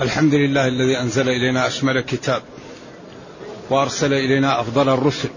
[0.00, 2.42] الحمد لله الذي أنزل إلينا أشمل كتاب
[3.70, 5.28] وأرسل إلينا أفضل الرسل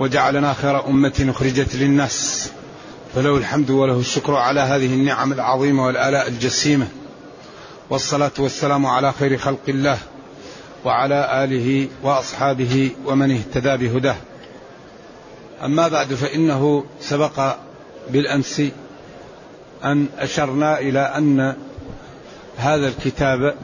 [0.00, 2.50] وجعلنا خير أمة أخرجت للناس
[3.14, 6.88] فله الحمد وله الشكر على هذه النعم العظيمة والآلاء الجسيمة
[7.90, 9.98] والصلاة والسلام على خير خلق الله
[10.84, 14.16] وعلى آله وأصحابه ومن اهتدى بهداه.
[15.64, 17.56] أما بعد فإنه سبق
[18.10, 18.62] بالأمس
[19.84, 21.54] أن أشرنا إلى أن
[22.56, 23.54] هذا الكتاب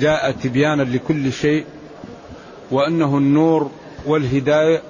[0.00, 1.64] جاء تبيانا لكل شيء
[2.70, 3.70] وأنه النور
[4.06, 4.82] والهداية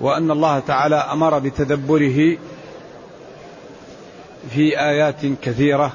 [0.00, 2.36] وأن الله تعالى أمر بتدبره
[4.50, 5.92] في آيات كثيرة.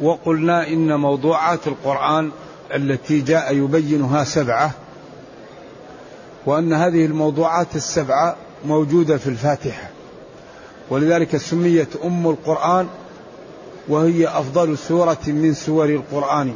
[0.00, 2.30] وقلنا إن موضوعات القرآن
[2.74, 4.70] التي جاء يبينها سبعة
[6.46, 9.90] وأن هذه الموضوعات السبعة موجودة في الفاتحة.
[10.90, 12.88] ولذلك سميت أم القرآن
[13.88, 16.54] وهي أفضل سورة من سور القرآن.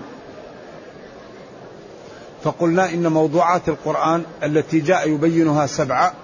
[2.44, 6.14] فقلنا إن موضوعات القرآن التي جاء يبينها سبعة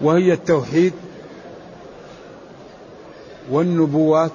[0.00, 0.92] وهي التوحيد
[3.50, 4.30] والنبوات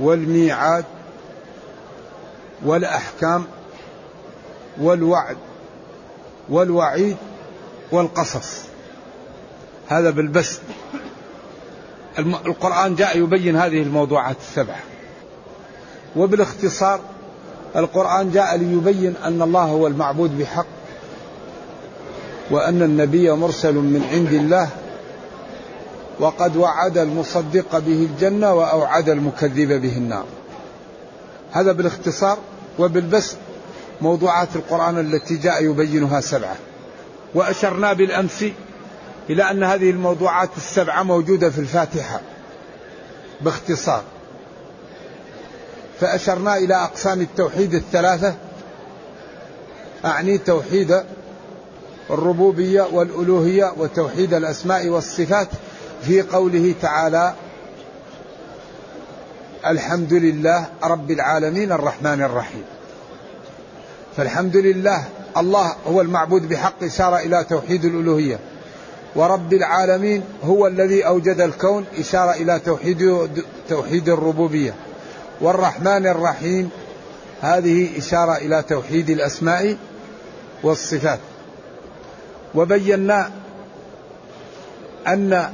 [0.00, 0.84] والميعاد
[2.64, 3.44] والأحكام
[4.80, 5.36] والوعد
[6.48, 7.16] والوعيد
[7.92, 8.64] والقصص.
[9.88, 10.60] هذا بالبسط.
[12.18, 14.80] القرآن جاء يبين هذه الموضوعات السبعة
[16.16, 17.00] وبالاختصار
[17.76, 20.66] القرآن جاء ليبين أن الله هو المعبود بحق
[22.50, 24.68] وأن النبي مرسل من عند الله
[26.20, 30.24] وقد وعد المصدق به الجنة وأوعد المكذب به النار.
[31.52, 32.38] هذا بالاختصار
[32.78, 33.36] وبالبسط
[34.00, 36.56] موضوعات القرآن التي جاء يبينها سبعة.
[37.34, 38.44] وأشرنا بالأمس
[39.30, 42.20] إلى أن هذه الموضوعات السبعة موجودة في الفاتحة
[43.40, 44.02] باختصار.
[46.00, 48.34] فأشرنا إلى أقسام التوحيد الثلاثة.
[50.04, 51.02] أعني توحيد
[52.10, 55.48] الربوبية والألوهية وتوحيد الأسماء والصفات
[56.02, 57.34] في قوله تعالى
[59.66, 62.64] الحمد لله رب العالمين الرحمن الرحيم.
[64.16, 65.04] فالحمد لله
[65.36, 68.38] الله هو المعبود بحق إشارة إلى توحيد الألوهية.
[69.16, 73.30] ورب العالمين هو الذي أوجد الكون إشارة إلى توحيد
[73.68, 74.74] توحيد الربوبية.
[75.40, 76.70] والرحمن الرحيم
[77.40, 79.76] هذه إشارة إلى توحيد الأسماء
[80.62, 81.18] والصفات.
[82.54, 83.30] وبينا
[85.06, 85.52] أن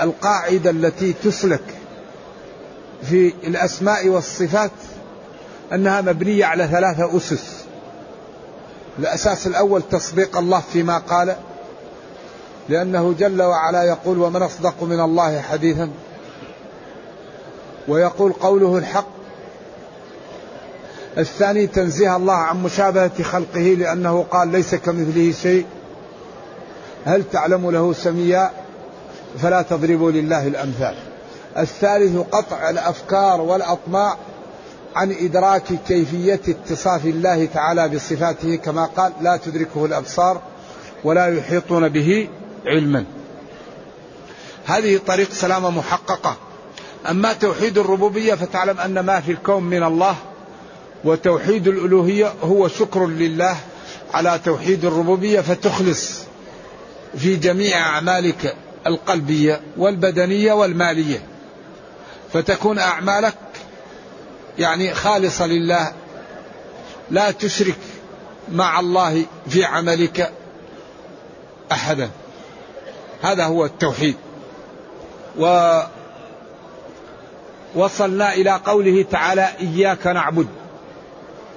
[0.00, 1.64] القاعدة التي تسلك
[3.02, 4.70] في الأسماء والصفات
[5.72, 7.66] أنها مبنية على ثلاثة أسس.
[8.98, 11.36] الأساس الأول تصديق الله فيما قال
[12.68, 15.90] لأنه جل وعلا يقول ومن أصدق من الله حديثا
[17.88, 19.08] ويقول قوله الحق.
[21.18, 25.66] الثاني تنزيه الله عن مشابهة خلقه لأنه قال ليس كمثله شيء.
[27.04, 28.50] هل تعلم له سميا؟
[29.38, 30.94] فلا تضربوا لله الأمثال.
[31.58, 34.16] الثالث قطع الأفكار والأطماع
[34.96, 40.40] عن إدراك كيفية اتصاف الله تعالى بصفاته كما قال لا تدركه الأبصار
[41.04, 42.28] ولا يحيطون به
[42.66, 43.04] علما.
[44.66, 46.36] هذه طريق سلامة محققة.
[47.10, 50.16] أما توحيد الربوبية فتعلم أن ما في الكون من الله
[51.04, 53.56] وتوحيد الألوهية هو شكر لله
[54.14, 56.20] على توحيد الربوبية فتخلص
[57.18, 58.56] في جميع أعمالك
[58.86, 61.22] القلبية والبدنية والمالية.
[62.32, 63.34] فتكون أعمالك
[64.58, 65.92] يعني خالصة لله.
[67.10, 67.78] لا تشرك
[68.52, 70.32] مع الله في عملك
[71.72, 72.10] أحدا.
[73.26, 74.16] هذا هو التوحيد.
[75.38, 75.80] و
[77.74, 80.46] وصلنا إلى قوله تعالى إياك نعبد.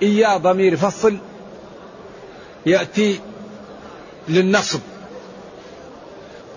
[0.01, 1.17] إيا ضمير فصل
[2.65, 3.19] يأتي
[4.27, 4.79] للنصب.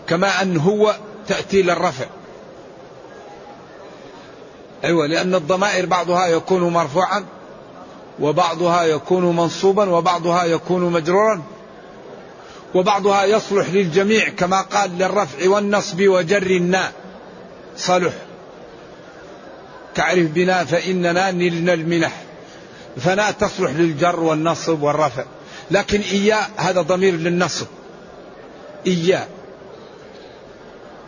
[0.07, 0.95] كما أن هو
[1.29, 2.07] تأتي للرفع.
[4.85, 7.25] أيوة لأن الضمائر بعضها يكون مرفوعا
[8.21, 11.43] وبعضها يكون منصوبا وبعضها يكون مجرورا.
[12.75, 16.93] وبعضها يصلح للجميع كما قال للرفع والنصب وجر الناء
[17.77, 18.13] صلح.
[19.95, 22.23] تعرف بنا فإننا نلنا المنح.
[22.97, 25.25] فنا تصلح للجر والنصب والرفع.
[25.71, 27.67] لكن إياه هذا ضمير للنصب.
[28.87, 29.27] إياه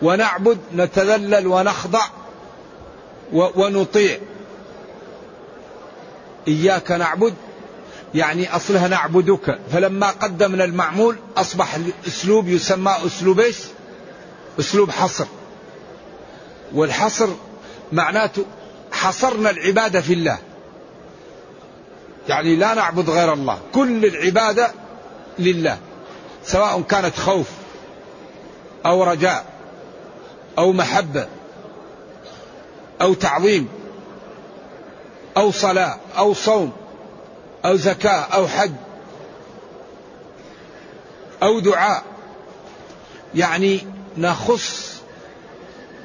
[0.03, 2.07] ونعبد نتذلل ونخضع
[3.33, 4.19] ونطيع.
[6.49, 7.35] إياك نعبد
[8.15, 9.59] يعني أصلها نعبدك.
[9.73, 13.59] فلما قدمنا المعمول أصبح الأسلوب يسمى أسلوب إيش؟
[14.61, 15.27] أسلوب حصر.
[16.73, 17.29] والحصر
[17.93, 18.45] معناته
[18.93, 20.39] حصرنا العبادة في الله.
[22.29, 23.59] يعني لا نعبد غير الله.
[23.73, 24.73] كل العبادة
[25.39, 25.79] لله.
[26.45, 27.47] سواء كانت خوف
[28.87, 29.45] أو رجاء
[30.59, 31.29] أو محبة
[33.01, 33.69] أو تعظيم
[35.37, 36.73] أو صلاة أو صوم
[37.65, 38.73] أو زكاة أو حج
[41.43, 42.03] أو دعاء.
[43.35, 43.81] يعني
[44.19, 44.95] نخص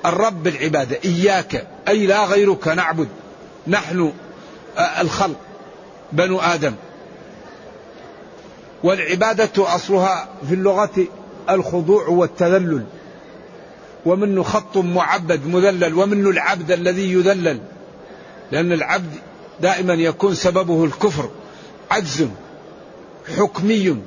[0.05, 3.07] الرب بالعبادة إياك أي لا غيرك نعبد.
[3.67, 4.13] نحن
[4.77, 5.37] الخلق
[6.11, 6.73] بنو آدم.
[8.83, 11.07] والعبادة أصلها في اللغة
[11.49, 12.85] الخضوع والتذلل.
[14.05, 17.59] ومنه خط معبد مذلل ومنه العبد الذي يذلل.
[18.51, 19.13] لأن العبد
[19.61, 21.29] دائما يكون سببه الكفر.
[21.89, 22.27] عجز
[23.37, 23.97] حكمي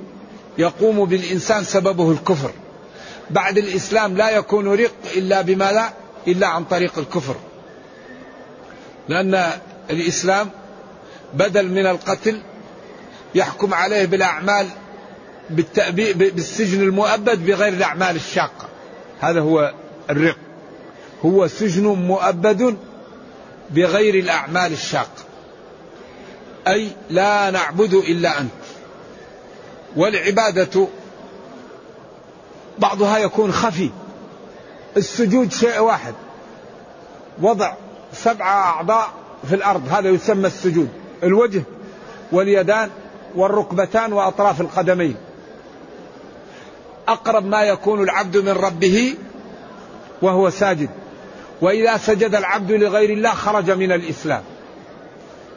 [0.58, 2.50] يقوم بالإنسان سببه الكفر.
[3.30, 5.92] بعد الإسلام لا يكون رق إلا بما لا
[6.28, 7.36] إلا عن طريق الكفر.
[9.08, 9.50] لأن
[9.90, 10.50] الإسلام
[11.34, 12.42] بدل من القتل
[13.34, 14.66] يحكم عليه بالأعمال
[15.50, 18.68] بالسجن المؤبد بغير الأعمال الشاقة.
[19.20, 19.74] هذا هو
[20.10, 20.36] الرق.
[21.24, 22.76] هو سجن مؤبد
[23.70, 25.24] بغير الأعمال الشاقة.
[26.68, 28.50] أي لا نعبد إلا أنت.
[29.96, 30.86] والعبادة
[32.78, 33.90] بعضها يكون خفي.
[34.96, 36.14] السجود شيء واحد.
[37.42, 37.74] وضع
[38.12, 39.10] سبع أعضاء
[39.48, 40.88] في الأرض هذا يسمى السجود.
[41.22, 41.62] الوجه
[42.32, 42.90] واليدان
[43.34, 45.16] والركبتان وأطراف القدمين.
[47.08, 49.14] أقرب ما يكون العبد من ربه
[50.22, 50.90] وهو ساجد.
[51.60, 54.42] وإذا سجد العبد لغير الله خرج من الإسلام.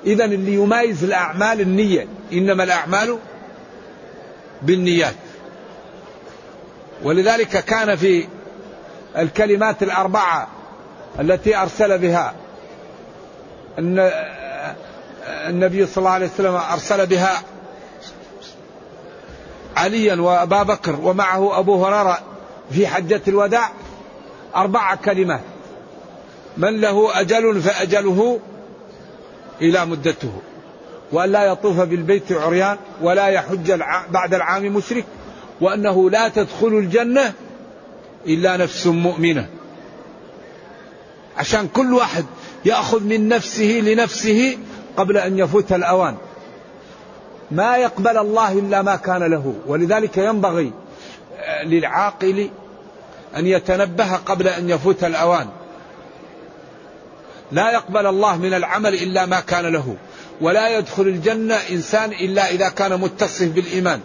[0.06, 3.20] إذا اللي يمايز الأعمال النية إنما الأعمال
[4.62, 5.16] بالنيات.
[7.04, 8.28] ولذلك كان في
[9.18, 10.48] الكلمات الأربعة
[11.20, 12.34] التي أرسل بها
[15.30, 17.42] النبي صلى الله عليه وسلم أرسل بها
[19.78, 22.20] عليا وأبا بكر ومعه أبو هريرة
[22.72, 23.72] في حجة الوداع
[24.56, 25.42] أربع كلمات.
[26.58, 28.40] من له أجل فأجله
[29.62, 30.32] إلى مدته.
[31.12, 33.72] وأن لا يطوف بالبيت عريان ولا يحج
[34.10, 35.06] بعد العام مشرك.
[35.62, 37.34] وأنه لا تدخل الجنة
[38.28, 39.48] إلا نفس مؤمنة.
[41.38, 42.26] عشان كل واحد
[42.66, 44.58] يأخذ من نفسه لنفسه
[44.98, 46.16] قبل أن يفوت الأوان.
[47.52, 49.54] ما يقبل الله إلا ما كان له.
[49.68, 50.74] ولذلك ينبغي
[51.64, 52.50] للعاقل
[53.36, 55.48] أن يتنبه قبل أن يفوت الأوان.
[57.52, 59.96] لا يقبل الله من العمل إلا ما كان له.
[60.42, 64.00] ولا يدخل الجنة إنسان إلا إذا كان متصف بالإيمان.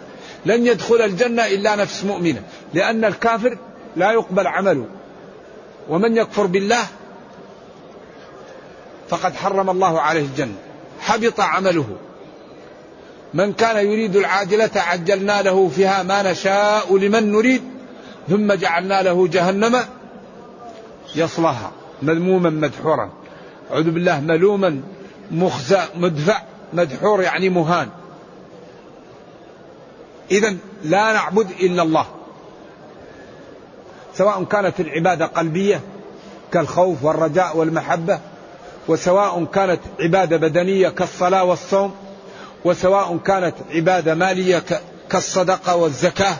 [0.45, 2.41] لن يدخل الجنة إلا نفس مؤمنة.
[2.73, 3.57] لأن الكافر
[3.95, 4.85] لا يقبل عمله.
[5.89, 6.85] ومن يكفر بالله
[9.09, 10.55] فقد حرم الله عليه الجنة.
[10.99, 11.97] حبط عمله.
[13.33, 17.61] من كان يريد العاجلة عجلنا له فيها ما نشاء لمن نريد.
[18.29, 19.85] ثم جعلنا له جهنم
[21.15, 21.71] يصلها
[22.01, 23.20] مذموما مدحورا.
[23.71, 24.81] أعوذ بالله ملوما
[25.31, 26.41] مخزى مدفع
[26.73, 27.89] مدحور يعني مهان.
[30.31, 32.05] إذا لا نعبد إلا الله.
[34.13, 35.81] سواء كانت العبادة قلبية
[36.53, 38.19] كالخوف والرجاء والمحبة
[38.87, 41.95] وسواء كانت عبادة بدنية كالصلاة والصوم
[42.65, 44.63] وسواء كانت عبادة مالية
[45.09, 46.35] كالصدقة والزكاة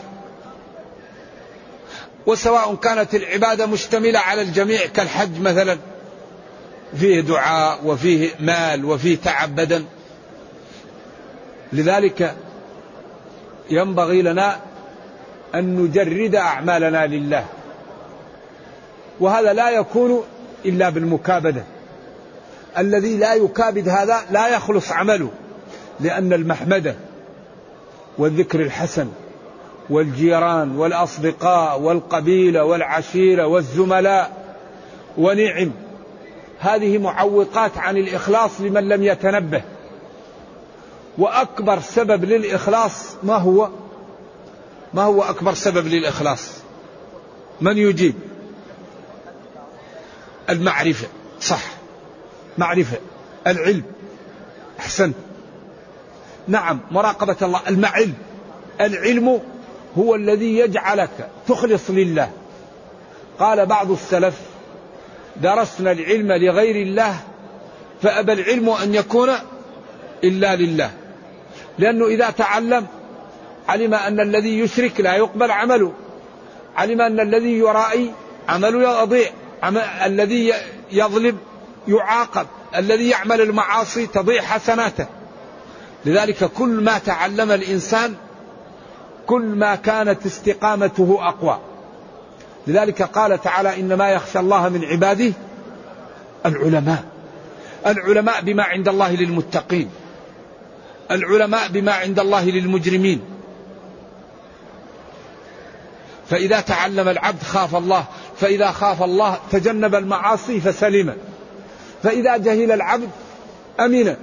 [2.26, 5.78] وسواء كانت العبادة مشتملة على الجميع كالحج مثلا.
[6.96, 9.84] فيه دعاء وفيه مال وفيه تعب بدن.
[11.72, 12.34] لذلك
[13.70, 14.56] ينبغي لنا
[15.54, 17.44] أن نجرد أعمالنا لله.
[19.20, 20.24] وهذا لا يكون
[20.64, 21.64] إلا بالمكابدة.
[22.78, 25.30] الذي لا يكابد هذا لا يخلص عمله
[26.00, 26.94] لأن المحمدة
[28.18, 29.08] والذكر الحسن
[29.90, 34.30] والجيران والأصدقاء والقبيلة والعشيرة والزملاء
[35.18, 35.70] ونعم
[36.62, 39.62] هذه معوقات عن الإخلاص لمن لم يتنبه.
[41.18, 43.68] وأكبر سبب للإخلاص ما هو؟
[44.94, 46.50] ما هو أكبر سبب للإخلاص؟
[47.60, 48.14] من يجيب؟
[50.50, 51.06] المعرفة
[51.40, 51.62] صح.
[52.58, 52.98] معرفة
[53.46, 53.82] العلم.
[54.80, 55.14] أحسنت.
[56.48, 57.60] نعم مراقبة الله.
[57.68, 58.14] المعلم.
[58.80, 59.40] العلم
[59.98, 62.30] هو الذي يجعلك تخلص لله.
[63.38, 64.51] قال بعض السلف
[65.36, 67.16] درسنا العلم لغير الله
[68.02, 69.30] فأبى العلم أن يكون
[70.24, 70.90] إلا لله.
[71.78, 72.86] لأنه إذا تعلم
[73.68, 75.92] علم أن الذي يشرك لا يقبل عمله.
[76.76, 78.12] علم أن الذي يرائي
[78.48, 79.30] عمله يضيع
[80.06, 80.52] الذي
[80.92, 81.38] يظلم
[81.88, 82.46] يعاقب
[82.76, 85.06] الذي يعمل المعاصي تضيع حسناته.
[86.04, 88.14] لذلك كل ما تعلم الإنسان
[89.26, 91.60] كل ما كانت استقامته أقوى.
[92.66, 95.32] لذلك قال تعالى إنما يخشى الله من عباده
[96.46, 97.04] العلماء.
[97.86, 99.90] العلماء بما عند الله للمتقين.
[101.10, 103.20] العلماء بما عند الله للمجرمين.
[106.30, 108.04] فإذا تعلم العبد خاف الله
[108.40, 111.16] فإذا خاف الله تجنب المعاصي فسلم.
[112.02, 113.10] فإذا جهل العبد
[113.80, 114.16] أمن.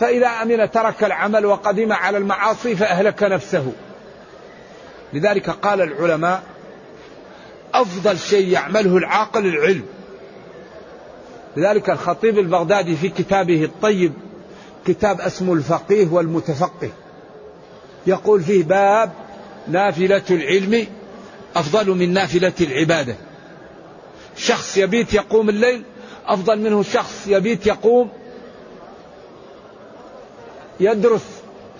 [0.00, 3.72] فإذا أمن ترك العمل وقدم على المعاصي فأهلك نفسه.
[5.12, 6.42] لذلك قال العلماء
[7.74, 9.84] أفضل شيء يعمله العاقل العلم.
[11.56, 14.12] لذلك الخطيب البغدادي في كتابه الطيب
[14.86, 16.90] كتاب اسمه الفقيه والمتفقه
[18.06, 19.12] يقول فيه باب
[19.68, 20.86] نافلة العلم
[21.56, 23.16] أفضل من نافلة العبادة.
[24.36, 25.82] شخص يبيت يقوم الليل
[26.26, 28.08] أفضل منه شخص يبيت يقوم
[30.80, 31.24] يدرس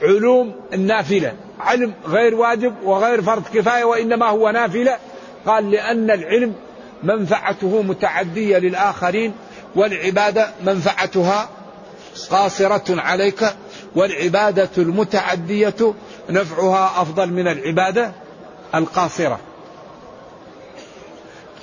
[0.03, 1.33] علوم النافلة.
[1.61, 4.99] علم غير واجب وغير فرض كفاية وإنما هو نافلة.
[5.47, 6.55] قال لأن العلم
[7.03, 9.35] منفعته متعدية للآخرين
[9.75, 11.49] والعبادة منفعتها
[12.31, 13.45] قاصرة عليك
[13.95, 15.95] والعبادة المتعدية
[16.31, 18.13] نفعها أفضل من العبادة
[18.75, 19.41] القاصرة.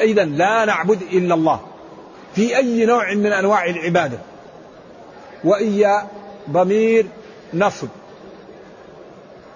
[0.02, 1.60] إذا لا نعبد إلا الله
[2.36, 4.18] في أي نوع من أنواع العبادة.
[5.44, 6.08] وإيا
[6.50, 7.06] ضمير
[7.54, 7.88] نصب.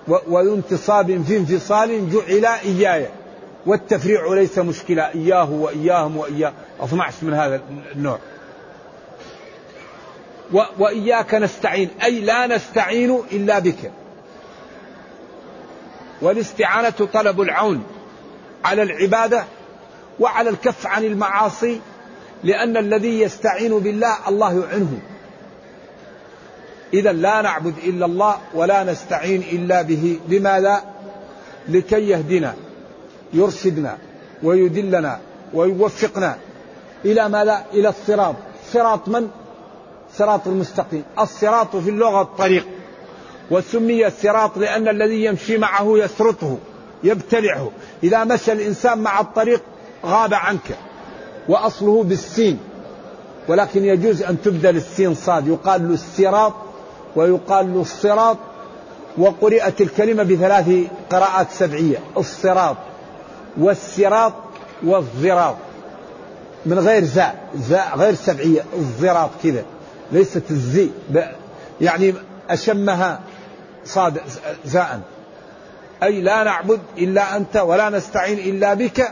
[0.08, 3.08] وذو انتصاب في انفصال جعل إياي.
[3.66, 5.04] والتفريع ليس مشكلة.
[5.04, 6.54] إياه وإياهم وإياه.
[6.84, 7.62] 12 من هذا
[7.96, 8.20] النوع.
[10.80, 11.90] وإياك نستعين.
[12.04, 13.92] أي لا نستعين إلا بك.
[16.22, 17.84] والاستعانة طلب العون
[18.66, 19.44] على العبادة
[20.20, 21.82] وعلى الكف عن المعاصي
[22.44, 25.00] لأن الذي يستعين بالله الله يعنه.
[26.94, 30.20] إذا لا نعبد إلا الله ولا نستعين إلا به.
[30.28, 30.84] لماذا؟
[31.70, 32.56] لكي يهدنا.
[33.36, 33.98] يرشدنا
[34.44, 35.20] ويدلنا
[35.54, 36.38] ويوفقنا
[37.06, 38.36] إلى ماذا؟ إلى الصراط.
[38.74, 39.30] صراط من؟
[40.18, 41.04] صراط المستقيم.
[41.20, 42.68] الصراط في اللغة الطريق.
[43.52, 46.58] وسمي الصراط لأن الذي يمشي معه يسرطه
[47.04, 47.72] يبتلعه.
[48.04, 49.62] إذا مشى الإنسان مع الطريق
[50.06, 50.78] غاب عنك.
[51.50, 52.60] وأصله بالسين.
[53.48, 55.48] ولكن يجوز أن تبدل السين صاد.
[55.48, 56.54] يقال له الصراط
[57.16, 58.38] ويقال له الصراط.
[59.18, 60.70] وقرئت الكلمة بثلاث
[61.10, 61.98] قراءات سبعية.
[62.18, 62.76] الصراط.
[63.58, 64.34] والسراط
[64.84, 65.56] والضراط.
[66.66, 69.64] من غير زاء زاء غير سبعية الضراط كذا.
[70.12, 70.90] ليست الزي
[71.82, 72.14] يعني
[72.50, 73.20] أشمها
[73.86, 74.22] صاد
[74.66, 75.02] زاء.
[76.04, 79.12] أي لا نعبد إلا أنت ولا نستعين إلا بك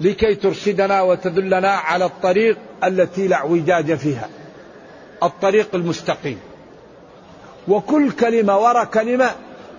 [0.00, 4.28] لكي ترشدنا وتدلنا على الطريق التي لا اعوجاج فيها.
[5.22, 6.38] الطريق المستقيم.
[7.68, 9.30] وكل كلمة وراء كلمة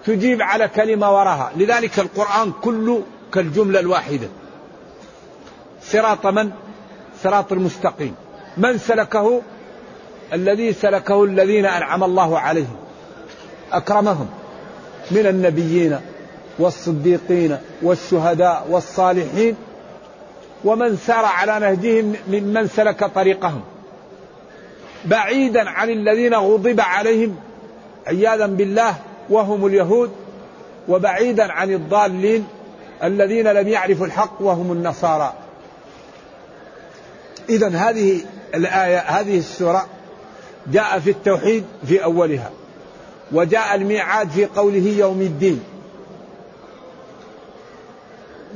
[0.05, 1.51] تجيب على كلمة وراها.
[1.57, 4.27] لذلك القرآن كله كالجملة الواحدة.
[5.83, 6.51] صراط من؟
[7.23, 8.15] صراط المستقيم.
[8.57, 9.41] من سلكه؟
[10.33, 12.75] الذي سلكه الذين أنعم الله عليهم.
[13.71, 14.29] أكرمهم.
[15.11, 15.99] من النبيين
[16.59, 19.55] والصديقين والشهداء والصالحين.
[20.63, 23.61] ومن سار على نهجهم ممن سلك طريقهم.
[25.05, 27.35] بعيدا عن الذين غضب عليهم.
[28.07, 28.95] عياذا بالله
[29.29, 30.11] وهم اليهود.
[30.87, 32.47] وبعيدا عن الضالين.
[33.03, 35.33] الذين لم يعرفوا الحق وهم النصارى.
[37.49, 38.21] إذا هذه
[38.55, 39.87] الآية هذه السورة
[40.67, 42.51] جاء في التوحيد في أولها
[43.31, 45.63] وجاء الميعاد في قوله يوم الدين.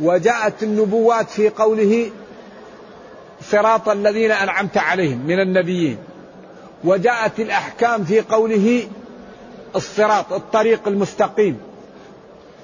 [0.01, 2.12] وجاءت النبوات في قوله
[3.41, 5.97] صراط الذين أنعمت عليهم من النبيين.
[6.83, 8.88] وجاءت الأحكام في قوله
[9.75, 11.57] الصراط الطريق المستقيم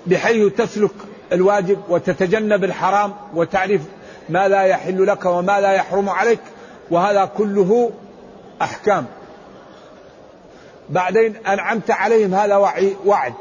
[0.07, 0.91] بحيث تسلك
[1.31, 3.81] الواجب وتتجنب الحرام وتعرف
[4.29, 6.39] ما لا يحل لك وما لا يحرم عليك
[6.91, 7.91] وهذا كله
[8.62, 9.05] أحكام.
[10.89, 12.55] بعدين أنعمت عليهم هذا
[13.05, 13.33] وعد.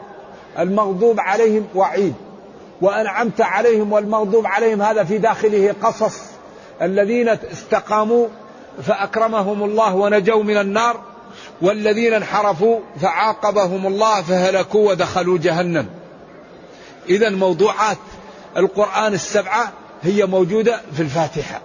[0.59, 2.14] المغضوب عليهم وعيد.
[2.80, 6.21] وأنعمت عليهم والمغضوب عليهم هذا في داخله قصص.
[6.83, 8.26] الذين استقاموا
[8.83, 11.00] فأكرمهم الله ونجوا من النار
[11.62, 15.98] والذين انحرفوا فعاقبهم الله فهلكوا ودخلوا جهنم.
[17.09, 17.99] إذا موضوعات
[18.57, 19.73] القرآن السبعة
[20.03, 21.61] هي موجودة في الفاتحة.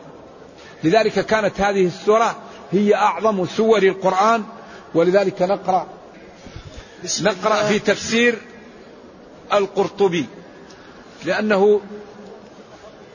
[0.84, 2.36] لذلك كانت هذه السورة
[2.72, 4.44] هي أعظم سور القرآن
[4.94, 5.88] ولذلك نقرأ
[7.22, 8.38] نقرأ في تفسير
[9.54, 10.26] القرطبي.
[11.26, 11.82] لأنه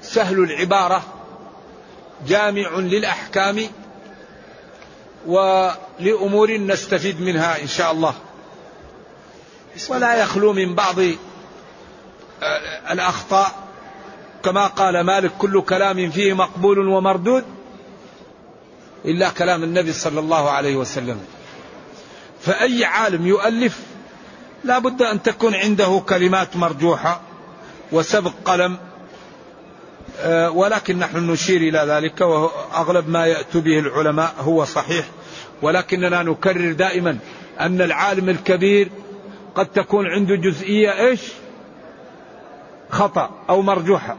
[0.03, 1.03] سهل العبارة
[2.27, 3.61] جامع للأحكام
[5.27, 8.15] ولأمور نستفيد منها إن شاء الله.
[9.89, 10.97] ولا يخلو من بعض
[12.91, 13.69] الأخطاء.
[14.45, 17.45] كما قال مالك كل كلام فيه مقبول ومردود
[19.05, 21.21] إلا كلام النبي صلى الله عليه وسلم.
[22.41, 23.81] فأي عالم يؤلف
[24.65, 27.21] لا بد أن تكون عنده كلمات مرجوحة
[27.93, 28.77] وسبق قلم
[30.21, 35.05] آه، ولكن نحن نشير إلى ذلك وأغلب ما يأتي به العلماء هو صحيح.
[35.63, 37.19] ولكننا نكرر دائما
[37.61, 38.89] أن العالم الكبير
[39.55, 41.21] قد تكون عنده جزئية إيش؟
[42.91, 44.17] خطأ أو مرجوحة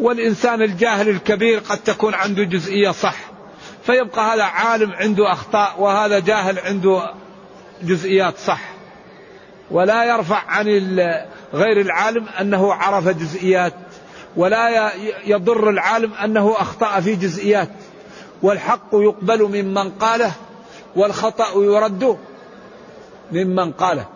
[0.00, 3.16] والإنسان الجاهل الكبير قد تكون عنده جزئية صح
[3.82, 7.10] فيبقى هذا عالم عنده أخطاء وهذا جاهل عنده
[7.82, 8.60] جزئيات صح.
[9.70, 10.66] ولا يرفع عن
[11.54, 13.74] غير العالم أنه عرف جزئيات
[14.36, 14.90] ولا
[15.26, 17.68] يضر العالم أنه أخطأ في جزئيات.
[18.42, 20.32] والحق يقبل ممن قاله
[20.96, 22.18] والخطأ يرد
[23.32, 24.06] ممن قاله.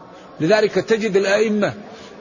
[0.41, 1.75] لذلك تجد الأئمة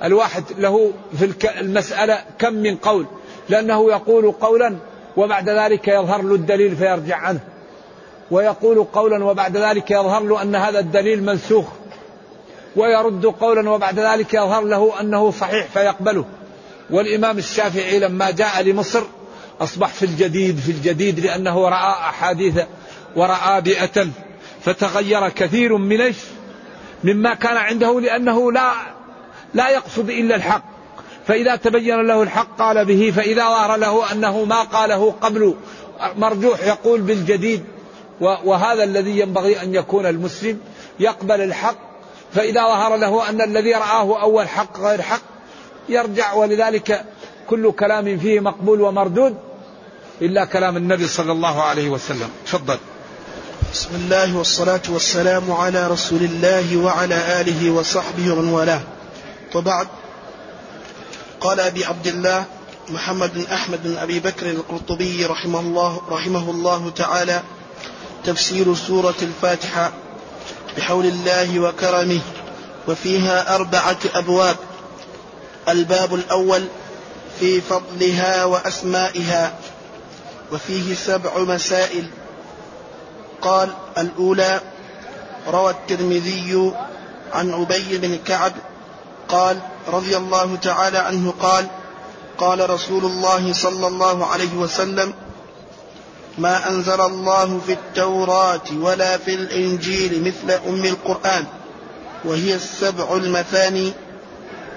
[0.04, 3.06] الواحد له في المسألة كم من قول
[3.50, 4.76] لأنه يقول قولا
[5.18, 7.40] وبعد ذلك يظهر له الدليل فيرجع عنه.
[8.32, 11.66] ويقول قولا وبعد ذلك يظهر له أن هذا الدليل منسوخ.
[12.76, 16.26] ويرد قولا وبعد ذلك يظهر له أنه صحيح فيقبله.
[16.90, 19.04] والإمام الشافعي لما جاء لمصر
[19.62, 22.60] أصبح في الجديد في الجديد لأنه رأى أحاديث
[23.16, 24.08] ورأى بيئة.
[24.62, 26.16] فتغير كثير من؟
[27.04, 28.72] مما كان عنده لأنه لا
[29.54, 30.64] لا يقصد إلا الحق.
[31.28, 35.56] فإذا تبين له الحق قال به فإذا ظهر له أنه ما قاله قبل
[36.18, 37.64] مرجوح يقول بالجديد
[38.22, 40.60] وهذا الذي ينبغي أن يكون المسلم
[41.00, 41.76] يقبل الحق.
[42.34, 45.22] فإذا ظهر له أن الذي رآه أول حق غير حق
[45.90, 47.06] يرجع ولذلك
[47.50, 49.38] كل كلام فيه مقبول ومردود
[50.22, 52.30] إلا كلام النبي صلى الله عليه وسلم.
[52.46, 52.78] تفضل.
[53.74, 58.82] بسم الله والصلاة والسلام على رسول الله وعلى آله وصحبه ومن والاه.
[59.56, 59.88] وبعد
[61.42, 62.46] قال أبي عبد الله
[62.90, 67.42] محمد بن أحمد بن أبي بكر القرطبي رحمه الله, رحمه الله تعالى
[68.24, 69.92] تفسير سورة الفاتحة
[70.78, 72.20] بحول الله وكرمه
[72.88, 74.56] وفيها أربعة أبواب.
[75.70, 76.66] الباب الأول
[77.40, 79.56] في فضلها وأسمائها
[80.52, 82.08] وفيه سبع مسائل.
[83.42, 84.62] قال الأولى
[85.48, 86.74] روى الترمذي
[87.34, 88.54] عن أبي بن كعب
[89.34, 91.68] قال رضي الله تعالى عنه قال
[92.38, 95.14] قال رسول الله صلى الله عليه وسلم
[96.38, 101.46] ما أنزل الله في التوراة ولا في الإنجيل مثل أم القرآن
[102.26, 103.94] وهي السبع المثاني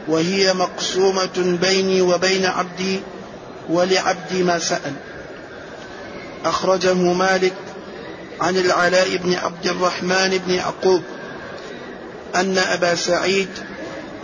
[0.09, 3.01] وهي مقسومة بيني وبين عبدي
[3.69, 4.93] ولعبدي ما سأل.
[6.45, 7.55] أخرجه مالك
[8.41, 11.03] عن العلاء بن عبد الرحمن بن يعقوب
[12.35, 13.49] أن أبا سعيد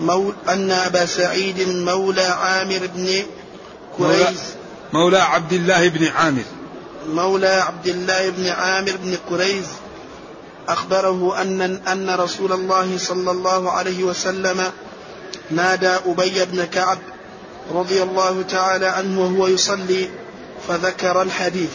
[0.03, 3.23] مول أن أبا سعيد مولى عامر بن
[3.99, 4.41] كريز
[4.93, 6.45] مولى عبد الله بن عامر.
[7.09, 9.65] مولى عبد الله بن عامر بن كريز
[10.69, 14.73] أخبره أن أن رسول الله صلى الله عليه وسلم
[15.51, 16.99] نادى أبي بن كعب
[17.75, 20.11] رضي الله تعالى عنه وهو يصلي
[20.69, 21.71] فذكر الحديث.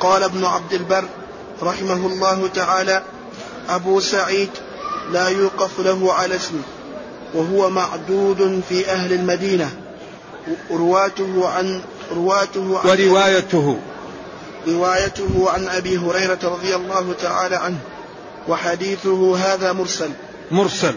[0.00, 1.04] قال ابن عبد البر
[1.62, 3.02] رحمه الله تعالى
[3.68, 4.50] أبو سعيد
[5.12, 6.62] لا يوقف له على اسمه.
[7.34, 9.70] وهو معدود في أهل المدينة
[10.70, 11.80] رواته عن
[12.12, 13.78] رواته عن وروايته.
[14.68, 17.78] روايته عن أبي هريرة رضي الله تعالى عنه
[18.48, 20.10] وحديثه هذا مرسل.
[20.50, 20.94] مرسل.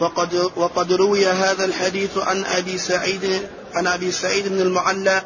[0.00, 5.22] وقد وقد روي هذا الحديث عن أبي سعيد عن أبي سعيد بن المعلى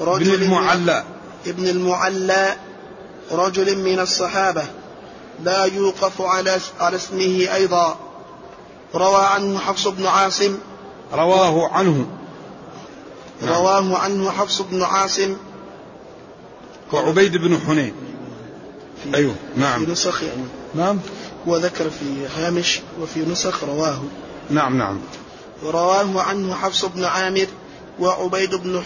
[0.00, 1.04] رجل ابن المعلى.
[1.46, 2.56] ابن المعلى
[3.32, 4.62] رجل من الصحابة
[5.44, 8.07] لا يوقف على على اسمه أيضا.
[8.94, 10.58] روى عنه حفص بن عاصم.
[11.12, 12.06] رواه عنه.
[13.42, 13.54] نعم.
[13.54, 15.36] رواه عنه حفص بن عاصم.
[16.92, 17.94] وعبيد بن حنين.
[19.14, 19.84] أيوه نعم.
[19.84, 20.44] في نسخ يعني.
[20.74, 20.98] نعم.
[21.46, 24.00] وذكر في هامش وفي نسخ رواه.
[24.50, 24.98] نعم نعم.
[25.64, 27.46] رواه عنه حفص بن عامر
[28.00, 28.82] وعبيد بن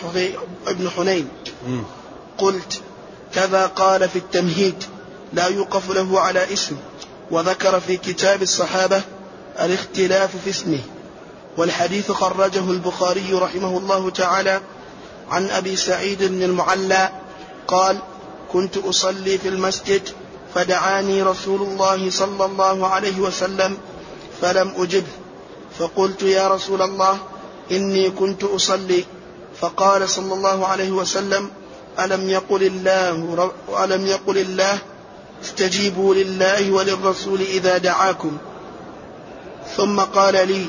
[0.66, 1.28] ابن حنين.
[2.38, 2.80] قلت
[3.34, 4.84] كذا قال في التمهيد
[5.32, 6.76] لا يوقف له على اسم.
[7.30, 9.02] وذكر في كتاب الصحابة
[9.60, 10.80] الاختلاف في اسمه
[11.56, 14.60] والحديث خرجه البخاري رحمه الله تعالى
[15.30, 17.08] عن أبي سعيد بن المعلى
[17.68, 17.98] قال
[18.52, 20.02] كنت أصلي في المسجد
[20.54, 23.78] فدعاني رسول الله صلى الله عليه وسلم
[24.40, 25.12] فلم أجبه
[25.78, 27.18] فقلت يا رسول الله
[27.70, 29.04] إني كنت أصلي.
[29.60, 31.50] فقال صلى الله عليه وسلم
[32.00, 33.50] ألم يقل الله
[33.84, 34.78] ألم يقل الله
[35.44, 38.38] استجيبوا لله وللرسول إذا دعاكم.
[39.76, 40.66] ثم قال لي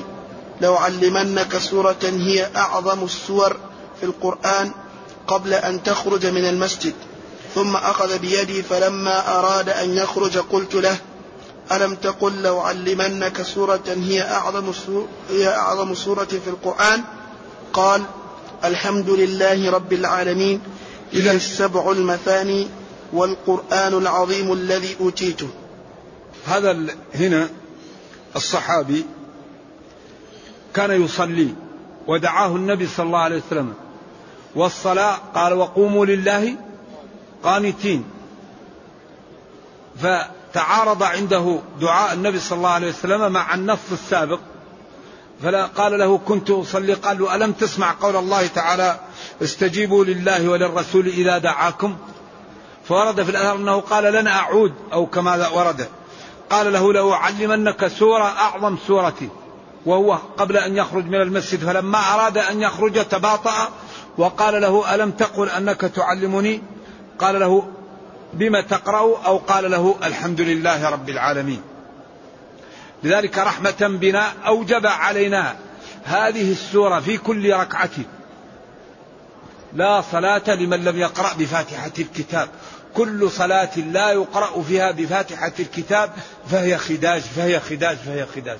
[0.61, 3.57] لو علمنك سورة هي أعظم السور
[3.99, 4.71] في القرآن
[5.27, 6.93] قبل أن تخرج من المسجد
[7.55, 10.97] ثم أخذ بيدي فلما أراد أن يخرج قلت له
[11.71, 14.71] ألم تقل لو علمنك سورة هي أعظم
[15.29, 17.03] هي أعظم سورة في القرآن؟
[17.73, 18.03] قال
[18.63, 20.61] الحمد لله رب العالمين
[21.13, 22.67] إذا السبع المثاني
[23.13, 25.49] والقرآن العظيم الذي أوتيته.
[26.45, 26.77] هذا
[27.15, 27.49] هنا
[28.35, 29.05] الصحابي
[30.73, 31.53] كان يصلي
[32.07, 33.73] ودعاه النبي صلى الله عليه وسلم.
[34.55, 36.55] والصلاة قال وقوموا لله
[37.43, 38.03] قانتين.
[40.01, 44.39] فتعارض عنده دعاء النبي صلى الله عليه وسلم مع النص السابق.
[45.43, 46.93] فلا قال له كنت أصلي.
[46.93, 48.99] قال له ألم تسمع قول الله تعالى
[49.41, 51.97] استجيبوا لله وللرسول إذا دعاكم؟
[52.87, 55.87] فورد في الأثر أنه قال لن أعود أو كما ورد.
[56.53, 59.29] قال له لو علمنك سورة أعظم سورتي
[59.85, 63.69] وهو قبل أن يخرج من المسجد فلما أراد أن يخرج تباطأ
[64.17, 66.61] وقال له ألم تقل أنك تعلمني؟
[67.19, 67.67] قال له
[68.33, 71.61] بما تقرأ؟ أو قال له الحمد لله رب العالمين.
[73.03, 75.55] لذلك رحمة بنا أوجب علينا
[76.03, 77.89] هذه السورة في كل ركعة.
[79.73, 82.49] لا صلاة لمن لم يقرأ بفاتحة الكتاب.
[82.95, 86.11] كل صلاة لا يقرأ فيها بفاتحة الكتاب
[86.51, 88.59] فهي خداج فهي خداج فهي خداج.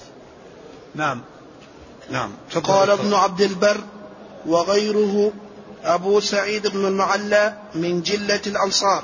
[0.96, 1.22] نعم.
[2.12, 2.32] نعم.
[2.64, 3.78] قال ابن عبد البر
[4.46, 5.32] وغيره
[5.84, 9.04] أبو سعيد بن المعلى من جلة الأنصار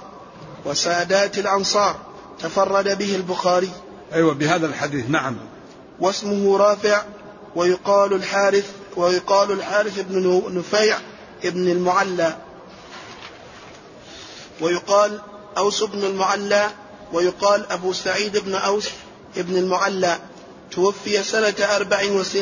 [0.65, 1.95] وسادات الأنصار
[2.39, 3.69] تفرد به البخاري.
[4.13, 5.09] أيوة بهذا الحديث.
[5.09, 5.37] نعم.
[5.99, 7.03] واسمه رافع
[7.55, 10.97] ويقال الحارث ويقال الحارث بن نفيع
[11.43, 12.35] ابن المعلى.
[14.61, 15.21] ويقال
[15.57, 16.69] أوس بن المعلى
[17.13, 18.89] ويقال أبو سعيد بن أوس
[19.37, 20.19] ابن المعلى.
[20.71, 21.99] توفي سنة أربع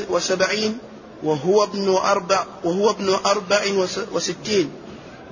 [0.09, 0.77] وسبعين
[1.23, 3.61] وهو ابن أربع وهو ابن أربع
[4.11, 4.71] وستين.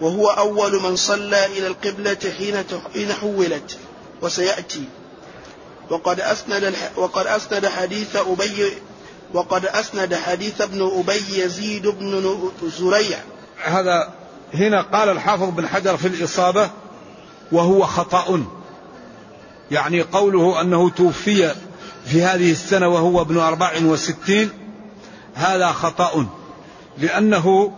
[0.01, 3.77] وهو أول من صلى إلى القبلة حين حين حولت
[4.21, 4.83] وسيأتي.
[5.89, 8.73] وقد أسند وقد أسند حديث أبي
[9.33, 13.19] وقد أسند حديث ابن أبي يزيد بن زريع.
[13.63, 14.13] هذا
[14.53, 16.69] هنا قال الحافظ بن حجر في الإصابة
[17.51, 18.43] وهو خطأ.
[19.71, 21.51] يعني قوله أنه توفي
[22.05, 24.49] في هذه السنة وهو ابن أربع وستين
[25.35, 26.27] هذا خطأ
[26.97, 27.71] لأنه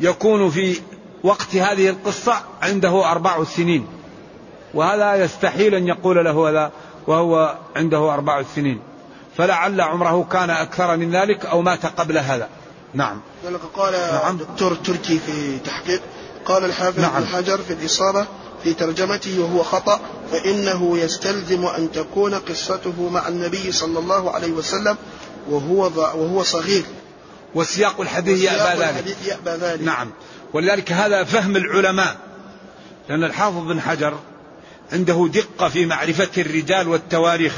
[0.00, 0.80] يكون في
[1.22, 3.86] وقت هذه القصة عنده أربع سنين
[4.74, 6.70] وهذا يستحيل أن يقول له هذا
[7.06, 8.80] وهو عنده أربع سنين.
[9.36, 12.48] فلعل عمره كان أكثر من ذلك أو مات قبل هذا.
[12.94, 13.20] نعم
[13.76, 14.36] قال نعم.
[14.36, 16.02] دكتور تركي في تحقيق
[16.44, 17.24] قال الحافظ نعم.
[17.24, 18.26] حجر في الإصابة
[18.64, 20.00] في ترجمته وهو خطأ
[20.32, 24.96] فإنه يستلزم أن تكون قصته مع النبي صلى الله عليه وسلم
[25.50, 26.84] وهو وهو صغير
[27.54, 29.16] وسياق الحديث يأبى ذلك.
[29.26, 30.10] يأبى ذلك نعم
[30.52, 32.16] ولذلك هذا فهم العلماء
[33.08, 34.18] لأن الحافظ بن حجر
[34.92, 37.54] عنده دقة في معرفة الرجال والتواريخ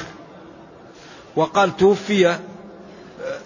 [1.37, 2.39] وقال توفي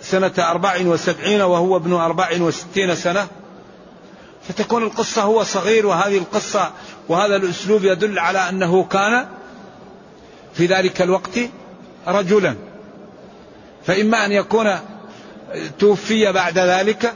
[0.02, 3.26] سنة أربع وسبعين وهو ابن أربع وستين سنة.
[4.48, 6.70] فتكون القصة هو صغير وهذه القصة
[7.08, 9.26] وهذا الأسلوب يدل على أنه كان
[10.54, 11.38] في ذلك الوقت
[12.06, 12.56] رجلا.
[13.86, 14.78] فإما أن يكون
[15.78, 17.14] توفي بعد ذلك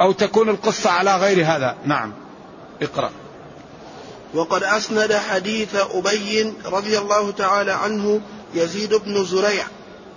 [0.00, 1.76] أو تكون القصة على غير هذا.
[1.84, 2.12] نعم.
[2.82, 3.10] اقرأ.
[4.34, 8.20] وقد أسند حديث أبي رضي الله تعالى عنه
[8.54, 9.64] يزيد بن زريع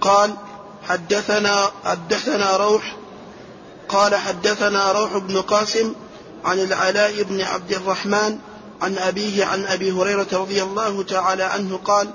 [0.02, 0.34] قال
[0.90, 2.96] حدثنا حدثنا روح
[3.90, 5.94] قال حدثنا روح بن قاسم
[6.46, 8.38] عن العلاء بن عبد الرحمن
[8.82, 12.10] عن أبيه عن أبي هريرة رضي الله تعالى عنه قال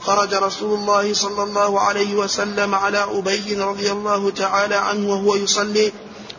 [0.00, 5.92] خرج رسول الله صلى الله عليه وسلم على أبي رضي الله تعالى عنه وهو يصلي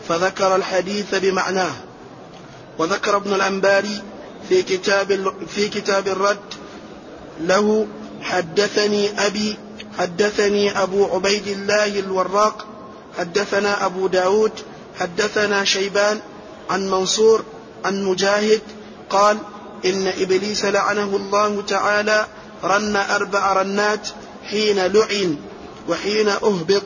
[0.07, 1.71] فذكر الحديث بمعناه.
[2.77, 4.01] وذكر ابن الأنباري
[4.49, 6.53] في كتاب في كتاب الرد
[7.41, 7.87] له
[8.21, 9.57] حدثني أبي
[9.97, 12.65] حدثني أبو عبيد الله الوراق
[13.17, 14.51] حدثنا أبو داود
[14.99, 16.19] حدثنا شيبان
[16.69, 17.43] عن منصور
[17.85, 18.61] عن مجاهد
[19.09, 19.37] قال
[19.85, 22.25] إن إبليس لعنه الله تعالى
[22.63, 24.07] رن أربع رنات
[24.45, 25.37] حين لعن
[25.89, 26.83] وحين أهبط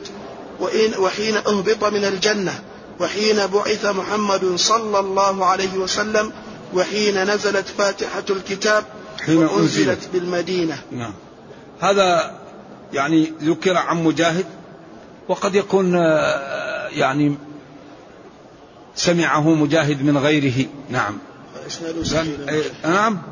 [0.98, 2.60] وحين أهبط من الجنة
[3.00, 6.32] وحين بعث محمد صلى الله عليه وسلم
[6.74, 8.84] وحين نزلت فاتحة الكتاب
[9.26, 10.78] حين وأنزلت بالمدينة.
[10.92, 11.14] نعم.
[11.80, 12.38] هذا
[12.92, 14.46] يعني ذكر عن مجاهد
[15.28, 17.36] وقد يكون آه، يعني
[18.94, 20.66] سمعه مجاهد من غيره.
[20.90, 21.18] نعم.
[21.66, 22.26] إسناده صحيح.
[22.84, 23.22] نعم.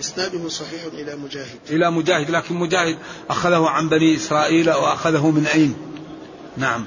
[0.00, 1.58] إسناده صحيح إلى مجاهد.
[1.70, 2.98] إلى مجاهد لكن مجاهد
[3.30, 5.76] أخذه عن بني إسرائيل وأخذه من أين؟
[6.56, 6.84] نعم.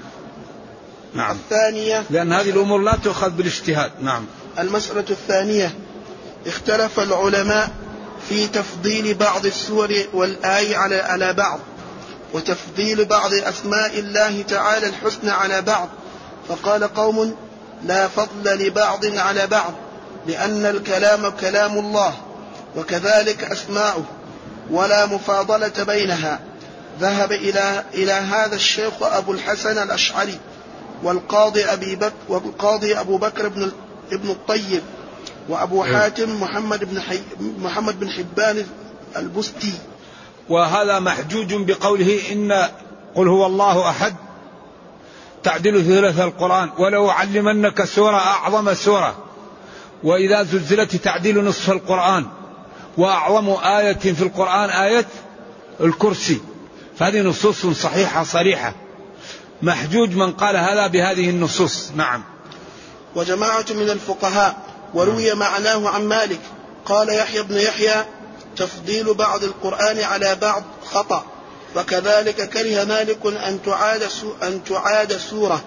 [1.13, 1.35] نعم.
[1.35, 2.03] الثانية.
[2.09, 3.91] لأن هذه الأمور لا تؤخذ بالاجتهاد.
[4.01, 4.25] نعم.
[4.59, 5.75] المسألة الثانية
[6.47, 7.71] اختلف العلماء
[8.29, 11.59] في تفضيل بعض السور والآي على على بعض.
[12.35, 15.89] وتفضيل بعض أسماء الله تعالى الحسنى على بعض.
[16.49, 17.35] فقال قوم
[17.85, 19.73] لا فضل لبعض على بعض
[20.27, 22.13] لأن الكلام كلام الله
[22.75, 24.03] وكذلك أسماؤه
[24.71, 26.39] ولا مفاضلة بينها.
[26.99, 30.39] ذهب إلى إلى هذا الشيخ أبو الحسن الأشعري
[31.03, 33.71] والقاضي أبي بكر والقاضي أبو بكر بن
[34.11, 34.81] ابن الطيب
[35.49, 35.97] وأبو إيه.
[35.97, 38.65] حاتم محمد بن حي محمد بن حبان
[39.17, 39.73] البستي.
[40.49, 42.69] وهذا محجوج بقوله إن
[43.15, 44.15] قل هو الله أحد.
[45.43, 49.15] تعدل ثلث القرآن ولو علمنك سورة أعظم سورة.
[50.03, 52.25] وإذا زلزلت تعديل نصف القرآن.
[52.97, 55.05] وأعظم آية في القرآن آية
[55.81, 56.41] الكرسي.
[56.99, 58.73] فهذه نصوص صحيحة صريحة.
[59.61, 61.91] محجوج من قال هذا بهذه النصوص.
[61.95, 62.23] نعم.
[63.15, 64.55] وجماعة من الفقهاء
[64.93, 66.39] وروي معناه عن مالك.
[66.85, 68.05] قال يحيى بن يحيى
[68.57, 71.25] تفضيل بعض القرآن على بعض خطأ.
[71.75, 74.07] وكذلك كره مالك أن تعاد
[74.43, 75.63] أن تعاد سورة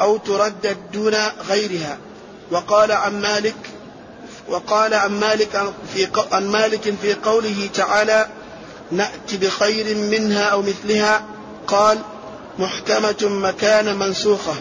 [0.00, 1.14] أو تردد دون
[1.48, 1.98] غيرها.
[2.50, 3.54] وقال عن مالك
[4.48, 8.28] وقال عن مالك في عن مالك في قوله تعالى
[8.90, 11.24] نأتي بخير منها أو مثلها
[11.66, 11.98] قال
[12.58, 14.54] محكمة مكان منسوخة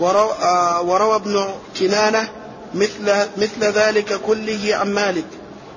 [0.00, 1.48] وروى, آه، ابن
[1.80, 2.28] كنانة
[2.74, 5.24] مثل, مثل ذلك كله عن مالك.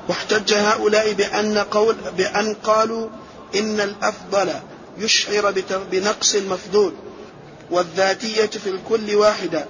[0.09, 3.09] واحتج هؤلاء بأن, قول بأن قالوا
[3.55, 4.49] إن الأفضل
[4.97, 5.53] يشعر
[5.91, 6.93] بنقص المفضول
[7.71, 9.65] والذاتية في الكل واحدة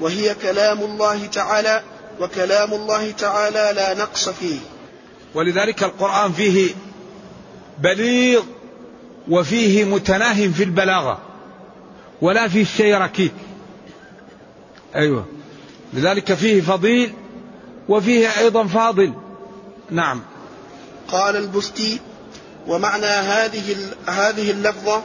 [0.00, 1.82] وهي كلام الله تعالى
[2.20, 4.58] وكلام الله تعالى لا نقص فيه.
[5.34, 6.70] ولذلك القرآن فيه
[7.78, 8.42] بليغ
[9.28, 11.18] وفيه متناهم في البلاغة
[12.22, 13.32] ولا فيه شيء ركيك.
[14.94, 15.26] أيوة.
[15.92, 17.12] لذلك فيه فضيل
[17.88, 19.12] وفيه أيضا فاضل.
[19.90, 20.22] نعم.
[21.08, 22.00] قال البستي
[22.66, 25.02] ومعنى هذه هذه اللفظة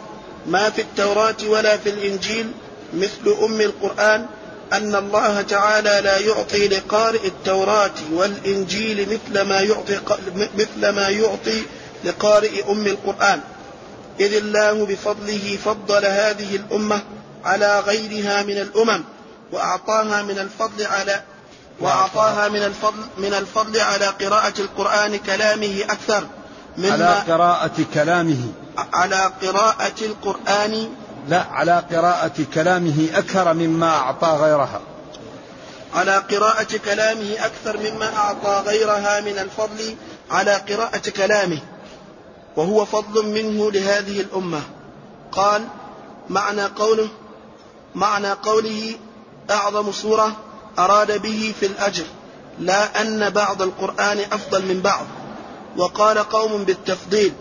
[0.47, 2.51] ما في التوراة ولا في الإنجيل
[2.93, 4.25] مثل أم القرآن
[4.73, 9.99] أن الله تعالى لا يعطي لقارئ التوراة والإنجيل مثل ما يعطي
[10.57, 11.63] مثل ما يعطي
[12.03, 13.41] لقارئ أم القرآن.
[14.19, 17.01] إذ الله بفضله فضل هذه الأمة
[17.45, 19.03] على غيرها من الأمم
[19.51, 21.23] وأعطاها من الفضل على
[21.81, 26.27] وأعطاها من الفضل من الفضل على قراءة القرآن كلامه أكثر
[26.77, 28.51] مما على قراءة كلامه.
[28.93, 30.89] على قراءة القرآن.
[31.29, 34.81] لا على قراءة كلامه أكثر مما أعطى غيرها.
[35.93, 39.95] على قراءة كلامه أكثر مما أعطى غيرها من الفضل
[40.31, 41.59] على قراءة كلامه.
[42.55, 44.61] وهو فضل منه لهذه الأمة.
[45.31, 45.67] قال
[46.29, 47.07] معنى قوله
[47.95, 48.95] معنى قوله
[49.51, 50.35] أعظم سورة
[50.79, 52.05] أراد به في الأجر
[52.59, 55.05] لا أن بعض القرآن أفضل من بعض.
[55.77, 57.33] وقال قوم بالتفضيل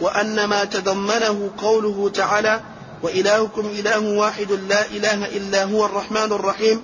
[0.00, 2.60] وأن ما تضمنه قوله تعالى
[3.02, 6.82] وإلهكم إله واحد لا إله إلا هو الرحمن الرحيم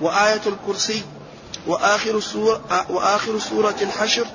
[0.00, 1.02] وآية الكرسي
[1.66, 4.26] وآخر سورة, وآخر سورة الحشر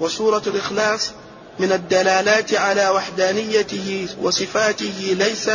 [0.00, 1.10] وسورة الإخلاص
[1.58, 5.50] من الدلالات على وحدانيته وصفاته ليس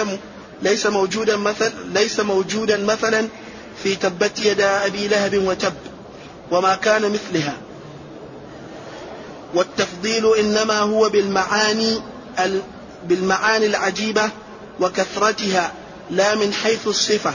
[0.62, 3.28] ليس موجودا مثل ليس موجودا مثلا
[3.84, 5.74] في تبت يدا أبي لهب وتب
[6.52, 7.58] وما كان مثلها.
[9.54, 12.02] والتفضيل إنما هو بالمعاني
[13.04, 14.30] بالمعاني العجيبة
[14.80, 15.72] وكثرتها
[16.10, 17.34] لا من حيث الصفة.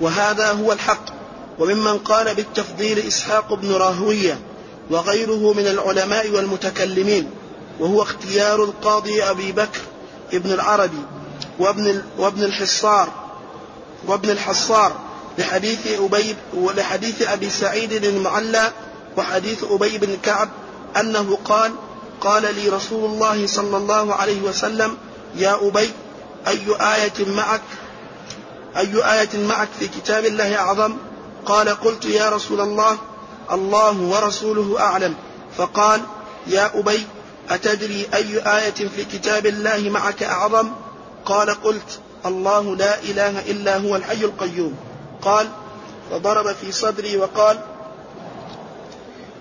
[0.00, 1.16] وهذا هو الحق.
[1.58, 4.38] وممن قال بالتفضيل إسحاق بن راهوية
[4.90, 7.30] وغيره من العلماء والمتكلمين
[7.80, 9.80] وهو اختيار القاضي أبي بكر
[10.32, 11.02] ابن العربي
[11.58, 13.08] وابن وابن الحصار
[14.06, 14.96] وابن الحصار
[15.38, 18.72] لحديث أبي ولحديث أبي سعيد المعلى
[19.16, 20.48] وحديث أبي بن كعب
[21.00, 21.72] أنه قال
[22.20, 24.96] قال لي رسول الله صلى الله عليه وسلم
[25.36, 25.90] يا أبي
[26.46, 27.62] أي آية معك؟
[28.76, 30.96] أي آية معك في كتاب الله أعظم؟
[31.46, 32.98] قال قلت يا رسول الله
[33.52, 35.14] الله ورسوله أعلم.
[35.56, 36.00] فقال
[36.46, 37.06] يا أبي
[37.50, 40.70] أتدري أي آية في كتاب الله معك أعظم؟
[41.24, 44.76] قال قلت الله لا إله إلا هو الحي القيوم.
[45.26, 45.48] قال
[46.10, 47.58] فضرب في صدري وقال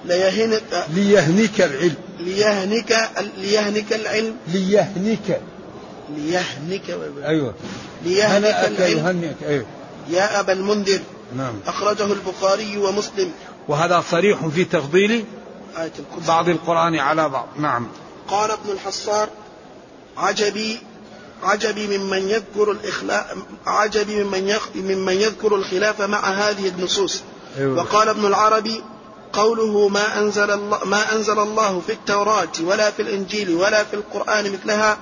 [0.06, 1.95] ليهنك ليهنك العلم.
[2.19, 4.36] ليهنك ليهنك العلم.
[4.48, 5.41] ليهنك.
[6.10, 6.89] ليهنك
[7.26, 7.54] أيوه.
[8.04, 9.36] ليهنك العلم.
[9.45, 9.65] أيوه.
[10.10, 11.00] يا أبا المنذر.
[11.36, 11.54] نعم.
[11.67, 13.32] أخرجه البخاري ومسلم.
[13.67, 15.26] وهذا صريح في تفضيل
[15.78, 17.48] آية الكرسي بعض القرآن على بعض.
[17.60, 17.88] نعم.
[18.28, 19.30] قال ابن الحصار
[20.17, 20.80] عجبي
[21.43, 27.21] عجبي ممن يذكر الإخلاء عجبي ممن يخ ممن يذكر الخلاف مع هذه النصوص
[27.58, 27.82] أيوة.
[27.84, 28.84] وقال ابن العربي
[29.34, 34.52] قوله ما أنزل الله ما أنزل الله في التوراة ولا في الإنجيل ولا في القرآن
[34.52, 34.98] مثلها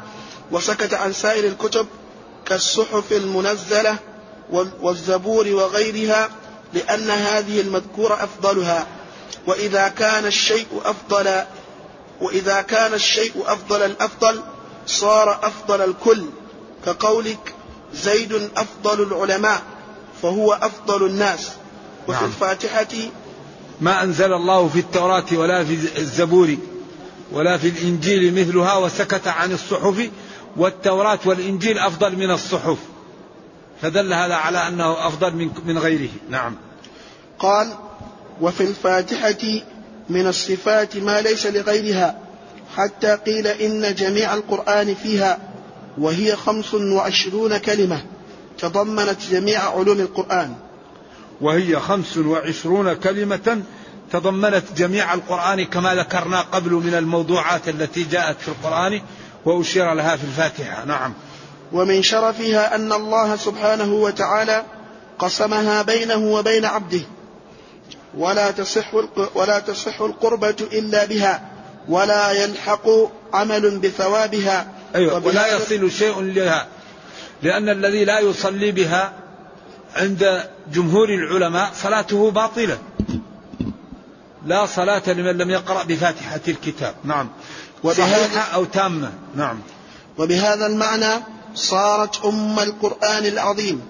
[0.52, 1.88] وسكت عن سائر الكتب
[2.46, 3.98] كالصحف المنزلة
[4.82, 6.30] والزبور وغيرها
[6.74, 8.88] لأن هذه المذكورة أفضلها
[9.48, 11.44] وإذا كان الشيء أفضل
[12.22, 14.42] وإذا كان الشيء أفضل الأفضل
[14.88, 16.26] صار أفضل الكل.
[16.86, 17.54] كقولك
[17.94, 19.62] زيد أفضل العلماء
[20.22, 21.52] فهو أفضل الناس.
[22.08, 22.26] وفي نعم.
[22.26, 22.96] الفاتحة
[23.82, 26.58] ما أنزل الله في التوراة ولا في الزبور
[27.32, 30.10] ولا في الإنجيل مثلها وسكت عن الصحف
[30.58, 32.78] والتوراة والإنجيل أفضل من الصحف.
[33.82, 36.10] فدل هذا على أنه أفضل من من غيره.
[36.30, 36.56] نعم.
[37.40, 37.74] قال
[38.42, 39.62] وفي الفاتحة
[40.10, 42.23] من الصفات ما ليس لغيرها.
[42.78, 45.38] حتى قيل إن جميع القرآن فيها
[45.98, 48.02] وهي خمس وعشرون كلمة
[48.58, 50.56] تضمنت جميع علوم القرآن.
[51.42, 53.62] وهي خمس وعشرون كلمة
[54.12, 59.02] تضمنت جميع القرآن كما ذكرنا قبل من الموضوعات التي جاءت في القرآن
[59.46, 60.86] وأشير لها في الفاتحة.
[60.86, 61.14] نعم.
[61.72, 64.64] ومن شرفها أن الله سبحانه وتعالى
[65.20, 67.02] قسمها بينه وبين عبده.
[68.18, 68.94] ولا تصح
[69.36, 71.53] ولا تصح القربة إلا بها.
[71.90, 72.88] ولا يلحق
[73.34, 76.68] عمل بثوابها أيوة ولا يصل شيء لها
[77.44, 79.14] لأن الذي لا يصلي بها
[79.96, 80.44] عند
[80.74, 82.78] جمهور العلماء صلاته باطلة.
[84.46, 86.96] لا صلاة لمن لم يقرأ بفاتحة الكتاب.
[87.04, 87.30] نعم.
[87.84, 89.12] صحيحة أو تامة.
[89.36, 89.60] نعم.
[90.18, 91.14] وبهذا المعنى
[91.56, 93.82] صارت أم القرآن العظيم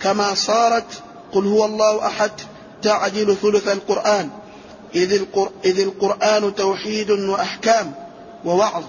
[0.00, 2.30] كما صارت قل هو الله أحد
[2.82, 4.30] تعدل ثلث القرآن.
[4.94, 5.50] إذ, القر...
[5.64, 7.92] إذ القرآن توحيد وأحكام
[8.44, 8.84] ووعظ.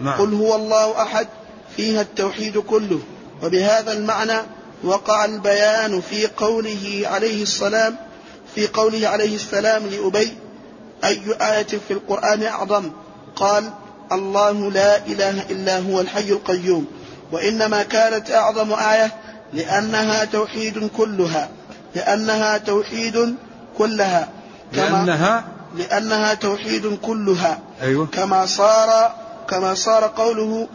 [0.00, 0.20] نعم.
[0.20, 1.28] قل هو الله أحد
[1.76, 3.00] فيها التوحيد كله.
[3.42, 4.38] وبهذا المعنى
[4.84, 7.96] وقع البيان في قوله عليه السلام
[8.54, 10.32] في قوله عليه السلام لأبي
[11.04, 12.90] أي آية في القرآن أعظم؟
[13.36, 13.70] قال
[14.12, 16.86] الله لا إله إلا هو الحي القيوم.
[17.32, 19.12] وإنما كانت أعظم آية
[19.52, 21.48] لأنها توحيد كلها
[21.94, 23.36] لأنها توحيد
[23.78, 24.28] كلها.
[24.76, 25.44] لأنها
[25.76, 27.58] لأنها توحيد كلها.
[27.82, 28.06] أيوة.
[28.06, 29.14] كما صار
[29.48, 30.68] كما صار قوله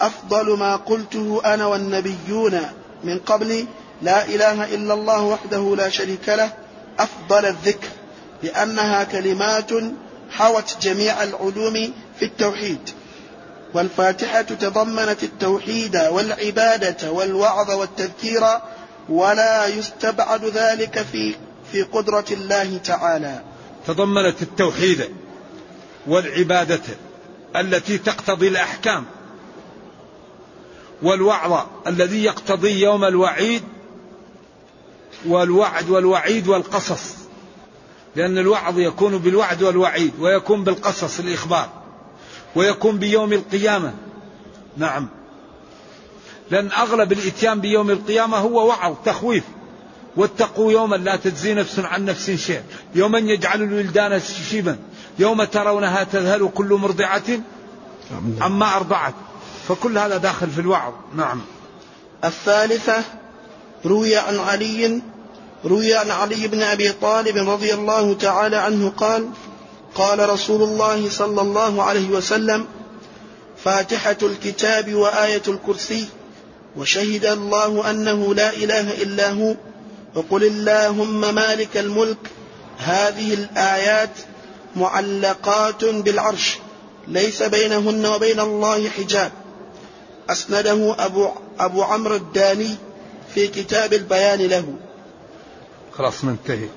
[0.00, 2.60] أفضل ما قلته أنا والنبيون
[3.04, 3.66] من قبل
[4.02, 6.52] لا إله إلا الله وحده لا شريك له
[6.98, 7.88] أفضل الذكر
[8.42, 9.70] لأنها كلمات
[10.30, 12.90] حوت جميع العلوم في التوحيد.
[13.74, 18.42] والفاتحة تضمنت التوحيد والعبادة والوعظ والتذكير
[19.08, 21.34] ولا يستبعد ذلك في
[21.72, 23.42] في قدرة الله تعالى.
[23.86, 25.10] تضمنت التوحيد
[26.06, 26.82] والعبادة
[27.56, 29.04] التي تقتضي الأحكام
[31.02, 33.62] والوعظ الذي يقتضي يوم الوعيد
[35.26, 37.14] والوعد والوعيد والقصص.
[38.16, 41.68] لأن الوعظ يكون بالوعد والوعيد ويكون بالقصص الإخبار
[42.56, 43.94] ويكون بيوم القيامة.
[44.76, 45.08] نعم.
[46.50, 49.44] لأن أغلب الإتيان بيوم القيامة هو وعظ تخويف.
[50.16, 52.62] واتقوا يوما لا تجزي نفس عن نفس شيء.
[52.94, 54.78] يوما يجعل الولدان شيبا.
[55.18, 57.40] يوم ترونها تذهل كل مرضعة
[58.40, 59.14] عما أرضعت.
[59.68, 60.92] فكل هذا داخل في الوعظ.
[61.16, 61.40] نعم.
[62.24, 63.04] الثالثة
[63.86, 65.02] روي عن علي
[65.64, 69.28] روي عن علي بن أبي طالب رضي الله تعالى عنه قال
[69.94, 72.66] قال رسول الله صلى الله عليه وسلم
[73.64, 76.08] فاتحة الكتاب وآية الكرسي
[76.76, 79.54] وشهد الله أنه لا إله إلا هو
[80.16, 82.18] وقل اللهم مالك الملك.
[82.78, 84.10] هذه الآيات
[84.76, 86.58] معلقات بالعرش.
[87.08, 89.32] ليس بينهن وبين الله حجاب.
[90.30, 92.74] أسنده أبو, أبو عمرو الداني
[93.34, 94.74] في كتاب البيان له.
[95.92, 96.68] خلاص ننتهي